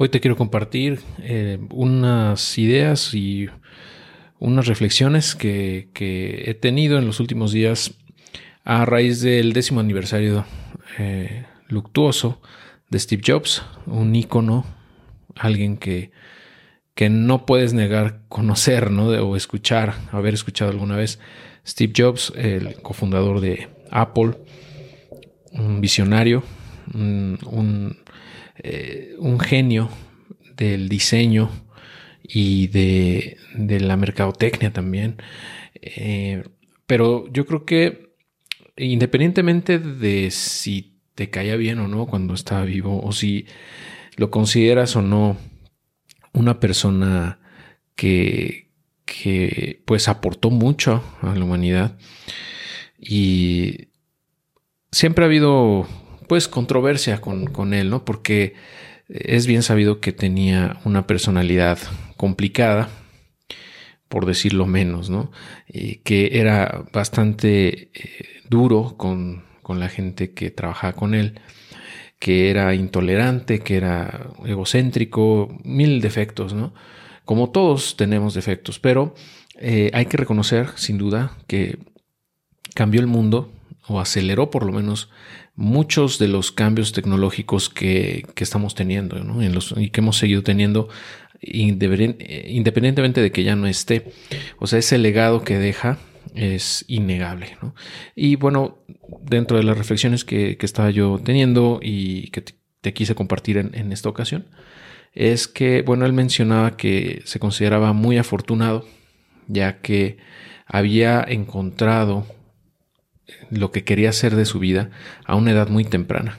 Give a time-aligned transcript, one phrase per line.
[0.00, 3.48] Hoy te quiero compartir eh, unas ideas y
[4.38, 5.88] unas reflexiones que,
[6.46, 7.94] he tenido en los últimos días
[8.62, 10.44] a raíz del décimo aniversario
[11.00, 12.40] eh, luctuoso
[12.90, 14.64] de Steve Jobs, un ícono,
[15.34, 16.12] alguien que,
[16.94, 19.08] que no puedes negar conocer ¿no?
[19.08, 21.18] o escuchar, haber escuchado alguna vez.
[21.66, 24.38] Steve Jobs, el cofundador de Apple,
[25.50, 26.44] un visionario,
[26.94, 27.96] un
[28.62, 29.88] eh, un genio
[30.56, 31.50] del diseño
[32.22, 35.16] y de, la mercadotecnia también.
[35.74, 36.44] Eh,
[36.86, 38.08] pero yo creo que
[38.76, 43.46] independientemente de si te caía bien o no cuando estaba vivo o si
[44.16, 45.36] lo consideras o no
[46.32, 47.40] una persona
[47.96, 48.70] que,
[49.04, 51.98] que pues aportó mucho a la humanidad
[53.00, 53.88] y
[54.92, 55.86] siempre ha habido
[56.28, 58.04] pues controversia con, él, ¿no?
[58.04, 58.54] Porque
[59.08, 61.78] es bien sabido que tenía una personalidad
[62.16, 62.88] complicada,
[64.08, 65.30] por decirlo menos, ¿no?
[66.04, 71.40] que era bastante eh, duro con, con, la gente que trabajaba con él,
[72.18, 76.72] que era intolerante, que era egocéntrico, mil defectos, ¿no?
[77.24, 79.14] Como todos tenemos defectos, pero
[79.60, 81.78] eh, hay que reconocer, sin duda, que
[82.74, 83.52] cambió el mundo
[83.86, 85.10] o aceleró por lo menos
[85.58, 89.16] muchos de los cambios tecnológicos que, estamos teniendo
[89.76, 90.88] y que hemos seguido teniendo
[91.40, 94.12] independientemente de que ya no esté.
[94.58, 95.98] O sea, ese legado que deja
[96.36, 97.58] es innegable.
[98.14, 98.78] Y bueno,
[99.22, 102.44] dentro de las reflexiones que, estaba yo teniendo y que
[102.80, 104.46] te, quise compartir en, en, esta ocasión,
[105.12, 108.86] es que, bueno, él mencionaba que se consideraba muy afortunado,
[109.48, 110.18] ya que
[110.66, 112.26] había encontrado
[113.50, 114.90] lo que quería hacer de su vida
[115.24, 116.38] a una edad muy temprana.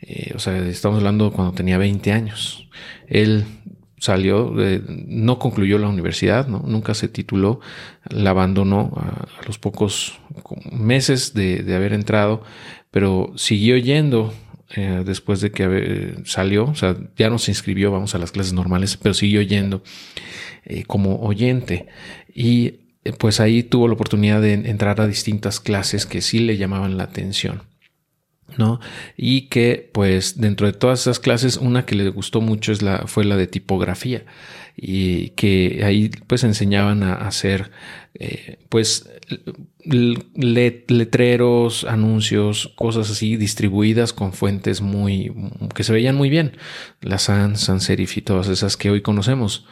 [0.00, 2.68] Eh, o sea, estamos hablando cuando tenía 20 años.
[3.06, 3.44] Él
[3.98, 4.52] salió,
[4.88, 7.60] no concluyó la universidad, nunca se tituló,
[8.08, 10.20] la abandonó a, los pocos
[10.70, 12.42] meses de, haber entrado,
[12.90, 14.34] pero siguió yendo
[14.76, 18.52] eh, después de que salió, o sea, ya no se inscribió, vamos a las clases
[18.52, 19.82] normales, pero siguió yendo
[20.64, 21.86] eh, como oyente.
[22.34, 26.96] Y pues ahí tuvo la oportunidad de entrar a distintas clases que sí le llamaban
[26.96, 27.62] la atención.
[28.56, 28.80] ¿No?
[29.16, 33.06] Y que pues dentro de todas esas clases una que le gustó mucho es la,
[33.06, 34.24] fue la de tipografía
[34.76, 37.70] y que ahí pues enseñaban a hacer
[38.14, 39.08] eh, pues
[39.84, 45.32] letreros, anuncios, cosas así distribuidas con fuentes muy
[45.74, 46.56] que se veían muy bien,
[47.00, 49.66] la sans, sans serif y todas esas que hoy conocemos.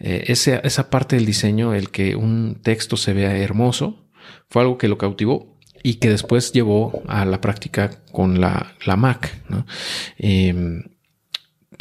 [0.00, 4.04] Eh, esa, parte del diseño, el que un texto se vea hermoso,
[4.48, 5.57] fue algo que lo cautivó
[5.88, 9.42] y que después llevó a la práctica con la, Mac.
[10.18, 10.82] Em,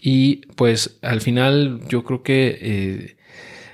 [0.01, 3.18] y pues al final yo creo que eh,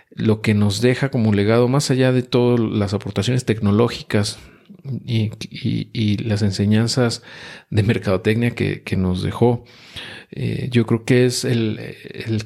[0.09, 4.39] lo que nos deja como legado, más allá de todas las aportaciones tecnológicas
[5.05, 7.21] y, las enseñanzas
[7.69, 9.65] de mercadotecnia que, nos dejó,
[10.31, 11.77] eh, yo creo que es el,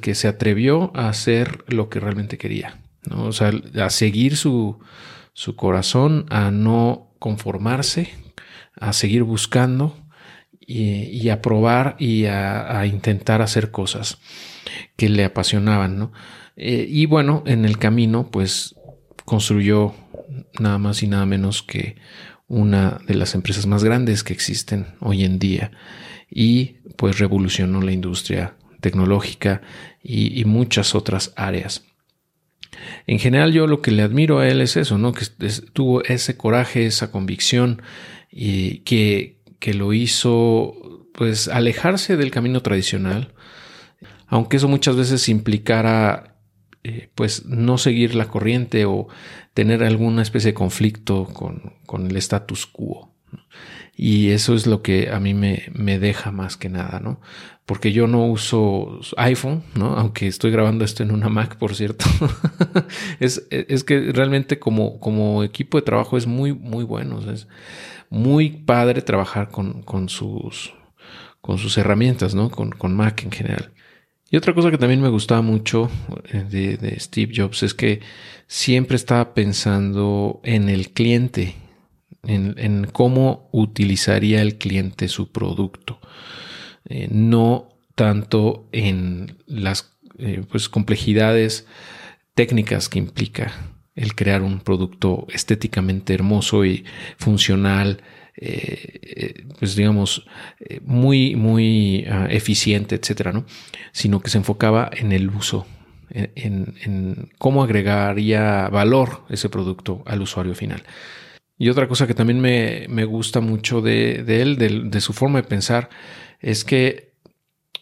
[0.02, 3.24] que se atrevió a hacer lo que realmente quería, ¿no?
[3.24, 4.78] o sea, a seguir su,
[5.56, 8.10] corazón, a no conformarse,
[8.80, 9.98] a seguir buscando
[10.60, 14.20] y, a probar y a, intentar hacer cosas
[14.96, 16.12] que le apasionaban, ¿no?
[16.56, 18.76] Eh, y bueno, en el camino, pues
[19.26, 19.94] construyó
[20.60, 21.98] nada más y nada menos que
[22.48, 25.72] una de las empresas más grandes que existen hoy en día
[26.30, 29.62] y pues revolucionó la industria tecnológica
[30.02, 31.84] y, muchas otras áreas.
[33.06, 35.14] En general yo lo que le admiro a él es eso, ¿no?
[35.14, 35.26] Que
[35.74, 37.82] tuvo ese coraje, esa convicción
[38.32, 40.76] y que, que lo hizo
[41.14, 43.34] pues alejarse del camino tradicional,
[44.28, 46.38] aunque eso muchas veces implicara
[46.84, 49.08] eh, pues no seguir la corriente o
[49.54, 53.14] tener alguna especie de conflicto con, el status quo.
[53.97, 57.19] Y eso es lo que a mí me, me, deja más que nada, ¿no?
[57.66, 59.95] Porque yo no uso iPhone, ¿no?
[59.98, 62.06] Aunque estoy grabando esto en una Mac, por cierto.
[63.19, 67.19] es, es, que realmente como, como equipo de trabajo es muy, muy bueno.
[67.31, 67.48] es
[68.10, 70.74] muy padre trabajar con, con, sus,
[71.42, 72.51] con sus herramientas, ¿no?
[72.51, 73.74] Con, con Mac en general.
[74.30, 75.89] Y otra cosa que también me gustaba mucho
[76.31, 78.01] eh, de, Steve Jobs es que
[78.45, 81.56] siempre estaba pensando en el cliente,
[82.24, 86.00] en, cómo utilizaría el cliente su producto,
[86.86, 91.66] eh, no tanto en las eh, pues, complejidades
[92.34, 93.54] técnicas que implica
[93.96, 96.86] el crear un producto estéticamente hermoso y
[97.18, 98.04] funcional,
[98.36, 100.28] eh, pues digamos,
[100.86, 103.46] muy, muy ah, eficiente, etcétera, ¿no?
[103.92, 105.66] Sino que se enfocaba en el uso,
[106.12, 110.84] en, cómo agregaría valor ese producto al usuario final.
[111.57, 115.89] Y otra cosa que también me, gusta mucho de, él, de, su forma de pensar,
[116.39, 117.13] es que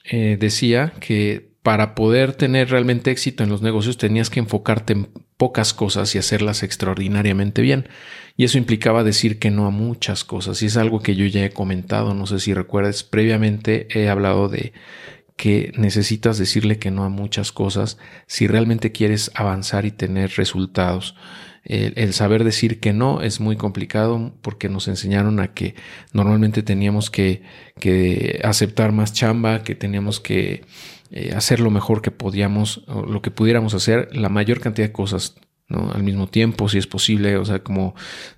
[0.06, 5.10] eh, decía que para poder tener realmente éxito en los negocios tenías que enfocarte en
[5.36, 7.90] pocas cosas y hacerlas extraordinariamente bien.
[8.38, 10.62] Y eso implicaba decir que no a muchas cosas.
[10.62, 14.48] Y es algo que yo ya he comentado, no sé si recuerdas, previamente he hablado
[14.48, 14.74] de
[15.36, 21.16] que necesitas decirle que no a muchas cosas si realmente quieres avanzar y tener resultados.
[21.66, 25.74] El, saber decir que no es muy complicado porque nos enseñaron a que
[26.14, 27.42] normalmente teníamos que,
[27.80, 30.64] que aceptar más chamba, que teníamos que
[31.10, 35.36] eh, hacer lo mejor que podíamos, lo que pudiéramos hacer, la mayor cantidad de cosas
[35.68, 35.92] ¿no?
[35.92, 37.96] al mismo tiempo, si es posible, o sea, como,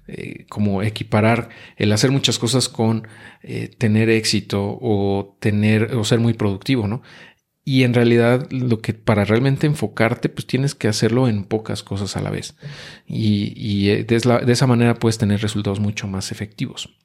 [0.08, 3.08] eh, como equiparar el hacer muchas cosas con
[3.44, 7.02] eh, tener éxito o tener o ser muy productivo, ¿no?
[7.70, 12.16] Y en realidad lo que para realmente enfocarte, pues tienes que hacerlo en pocas cosas
[12.16, 12.56] a la vez.
[13.06, 16.98] Y, y de, de esa manera puedes tener resultados mucho más efectivos.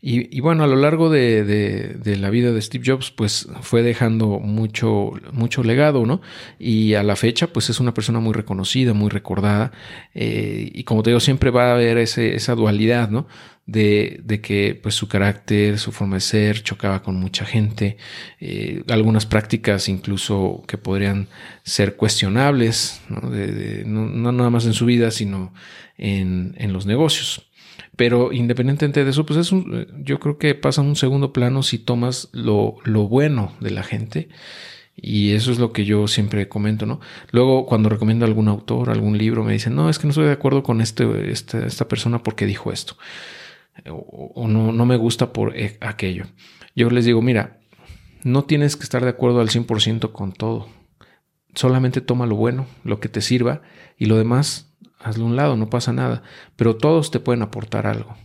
[0.00, 5.12] Y, bueno, a lo largo de, la vida de Steve Jobs, pues fue dejando mucho,
[5.32, 6.20] mucho legado, ¿no?
[6.58, 9.72] Y a la fecha, pues es una persona muy reconocida, muy recordada.
[10.14, 13.26] Eh, y como te digo, siempre va a haber esa dualidad, ¿no?
[13.66, 17.96] De, que pues su carácter, su forma de ser chocaba con mucha gente,
[18.38, 21.26] eh, algunas prácticas incluso que podrían
[21.64, 23.22] ser cuestionables, ¿no?
[23.28, 25.52] no, nada más en su vida, sino
[25.98, 27.46] en los negocios.
[27.96, 31.78] Pero independientemente de eso, pues es un, yo creo que pasa un segundo plano si
[31.78, 34.28] tomas lo, lo bueno de la gente.
[34.94, 37.00] Y eso es lo que yo siempre comento, ¿no?
[37.30, 40.32] Luego, cuando recomiendo algún autor, algún libro, me dicen, no, es que no estoy de
[40.32, 42.96] acuerdo con este, este esta persona porque dijo esto.
[43.90, 46.24] O, no, no me gusta por e, aquello.
[46.74, 47.60] Yo les digo, mira,
[48.24, 50.68] no tienes que estar de acuerdo al 100% con todo.
[51.54, 53.62] Solamente toma lo bueno, lo que te sirva,
[53.98, 54.65] y lo demás
[55.00, 56.22] hazlo a un lado, no pasa nada.
[56.56, 58.16] Pero todos te pueden aportar algo.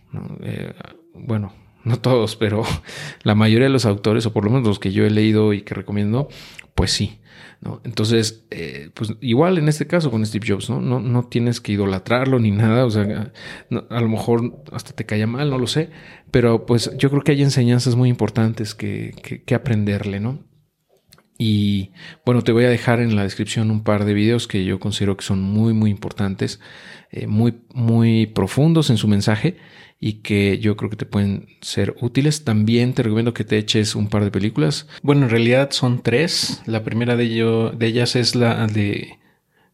[0.42, 0.74] Eh,
[1.14, 1.54] bueno,
[1.84, 2.64] no todos, pero
[3.24, 5.62] la mayoría de los autores, o por lo menos los que yo he leído y
[5.62, 6.30] que recomiendo,
[6.76, 7.18] pues sí.
[7.62, 7.80] ¿no?
[7.84, 10.82] Entonces, eh, pues igual en este caso con Steve Jobs, ¿no?
[10.82, 13.32] No, no tienes que idolatrarlo ni nada, o sea,
[13.90, 15.92] a lo mejor hasta te caía mal, no lo sé,
[16.32, 20.40] pero pues yo creo que hay enseñanzas muy importantes que, que, que aprenderle, ¿no?
[21.44, 21.90] Y
[22.24, 25.18] bueno, te voy a dejar en la descripción un par de videos que yo considero
[25.18, 26.60] que son muy, muy importantes,
[27.10, 29.58] eh, muy, muy profundos en su mensaje
[30.00, 32.44] y que yo creo que te pueden ser útiles.
[32.44, 34.88] También te recomiendo que te eches un par de películas.
[35.02, 36.62] Bueno, en realidad son tres.
[36.68, 39.18] La primera de, ello, de ellas es la de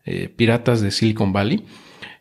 [0.06, 1.66] eh, Piratas de Silicon Valley,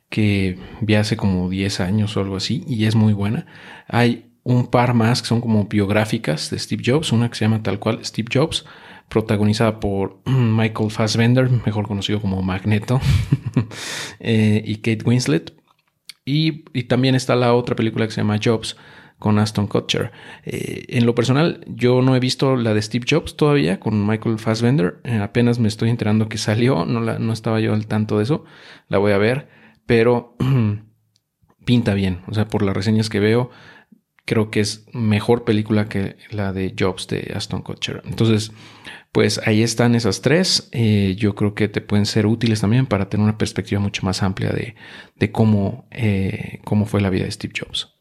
[0.09, 3.47] que vi hace como 10 años o algo así y es muy buena.
[3.87, 7.63] Hay un par más que son como biográficas de Steve Jobs, una que se llama
[7.63, 8.65] tal cual Steve Jobs
[9.09, 13.01] protagonizada por Michael Fassbender, mejor conocido como Magneto,
[14.21, 15.55] eh, y Kate Winslet.
[16.25, 18.77] Y, también está la otra película que se llama Jobs
[19.19, 20.11] con Aston Kutcher.
[20.45, 24.39] Eh, en lo personal, yo no he visto la de Steve Jobs todavía con Michael
[24.39, 25.01] Fassbender.
[25.05, 28.25] Eh, apenas me estoy enterando que salió, no, la, no estaba yo al tanto de
[28.25, 28.45] eso.
[28.89, 29.49] La voy a ver,
[29.87, 30.37] pero
[31.65, 32.23] pinta bien.
[32.27, 33.51] O sea, por las reseñas que veo,
[34.27, 38.03] creo que es mejor película que la de Jobs de Aston Kutcher.
[38.05, 38.53] Entonces,
[39.13, 40.69] pues ahí están esas tres.
[40.73, 44.23] Eh, yo creo que te pueden ser útiles también para tener una perspectiva mucho más
[44.23, 44.75] amplia de,
[45.15, 47.96] de cómo, eh, cómo fue la vida de Steve Jobs.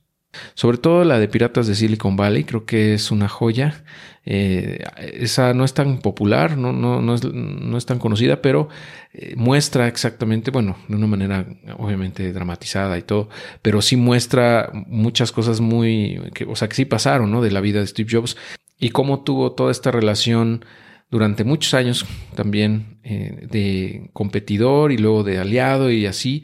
[0.54, 3.84] Sobre todo la de Piratas de Silicon Valley, creo que es una joya.
[4.27, 8.70] Eh, esa no es tan popular, no, no, no, es, no es, tan conocida, pero
[9.13, 11.46] eh, muestra exactamente, bueno, de una manera
[11.77, 13.30] obviamente dramatizada y todo,
[13.62, 17.42] pero sí muestra muchas cosas muy, que, o sea, que sí pasaron, ¿no?
[17.44, 18.36] De la vida de Steve Jobs
[18.80, 20.65] y cómo tuvo toda esta relación
[21.12, 26.44] durante muchos años también eh, de competidor y luego de aliado y así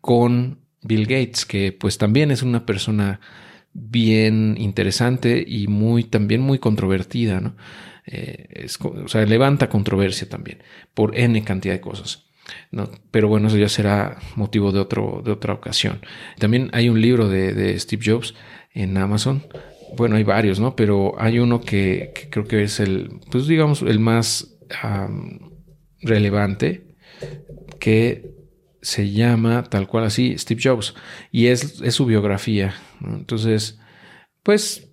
[0.00, 3.20] con Bill Gates, que pues también es una persona
[3.72, 7.56] bien interesante y muy también muy controvertida, ¿no?
[8.06, 10.58] Eh, o sea, levanta controversia también
[10.94, 12.24] por N cantidad de cosas.
[12.70, 12.90] ¿no?
[13.10, 16.00] Pero bueno, eso ya será motivo de, otro, de otra ocasión.
[16.38, 18.34] También hay un libro de, Steve Jobs
[18.72, 19.44] en Amazon.
[19.96, 20.76] Bueno, hay varios, ¿no?
[20.76, 24.56] Pero hay uno que, creo que es el, pues digamos, el más
[26.00, 26.96] relevante
[27.78, 28.39] que
[28.82, 30.94] se llama tal cual así Steve Jobs
[31.30, 32.74] y es, es su biografía.
[33.00, 33.78] Entonces,
[34.42, 34.90] pues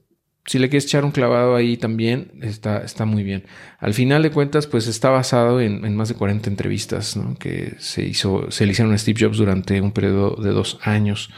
[0.47, 3.43] si le quieres echar un clavado ahí también, está, está muy bien.
[3.79, 8.49] Al final de cuentas, pues está basado en, más de 40 entrevistas que se, hizo,
[8.49, 11.29] se le hicieron a Steve Jobs durante un periodo de dos años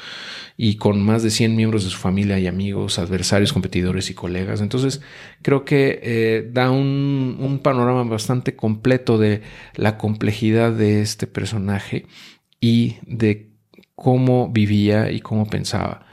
[0.58, 4.62] y con más de 100 miembros de su familia y amigos, adversarios, competidores y colegas.
[4.62, 5.02] Entonces,
[5.42, 9.42] creo que eh, da un, un panorama bastante completo de
[9.74, 12.06] la complejidad de este personaje
[12.60, 13.50] y de
[13.96, 16.06] cómo vivía y cómo pensaba.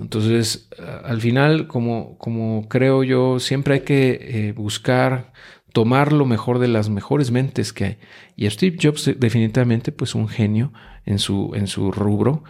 [0.00, 0.68] Entonces,
[1.04, 5.32] al final, como, como creo yo, siempre hay que eh, buscar
[5.72, 7.98] tomar lo mejor de las mejores mentes que hay.
[8.36, 10.72] Y Steve Jobs definitivamente pues un genio
[11.04, 12.44] en su, en su rubro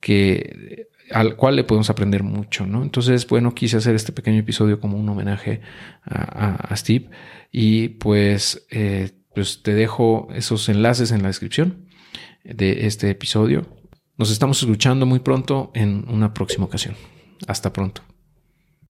[0.00, 2.82] que al cual le podemos aprender mucho, ¿no?
[2.82, 5.60] Entonces, bueno, quise hacer este pequeño episodio como un homenaje
[6.04, 7.10] a, Steve
[7.52, 11.86] y pues, eh, pues te dejo esos enlaces en la descripción
[12.44, 13.66] de este episodio
[14.16, 16.94] nos estamos escuchando muy pronto en una próxima ocasión.
[17.48, 18.02] Hasta pronto.